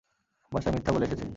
[0.51, 1.25] বাসায় মিথ্যা বলে এসেছে।